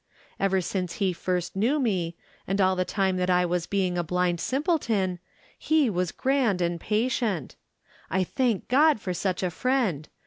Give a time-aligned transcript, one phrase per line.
[0.39, 2.17] Ever since he first knew me,
[2.47, 5.19] and all the .time that I was being a blind simpleton,
[5.59, 7.55] he was grand and pa tient.
[8.09, 10.09] I thank God for such a friend.